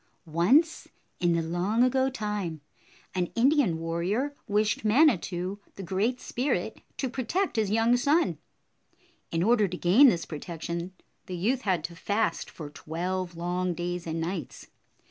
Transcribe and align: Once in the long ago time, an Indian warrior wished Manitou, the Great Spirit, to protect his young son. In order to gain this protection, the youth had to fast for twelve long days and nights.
Once 0.25 0.87
in 1.19 1.33
the 1.33 1.43
long 1.43 1.83
ago 1.83 2.09
time, 2.09 2.59
an 3.13 3.27
Indian 3.35 3.77
warrior 3.77 4.33
wished 4.47 4.83
Manitou, 4.83 5.59
the 5.75 5.83
Great 5.83 6.19
Spirit, 6.19 6.81
to 6.97 7.07
protect 7.07 7.55
his 7.55 7.69
young 7.69 7.95
son. 7.95 8.39
In 9.29 9.43
order 9.43 9.67
to 9.67 9.77
gain 9.77 10.07
this 10.09 10.25
protection, 10.25 10.93
the 11.27 11.35
youth 11.37 11.61
had 11.61 11.83
to 11.83 11.95
fast 11.95 12.49
for 12.49 12.71
twelve 12.71 13.37
long 13.37 13.75
days 13.75 14.07
and 14.07 14.19
nights. 14.19 14.69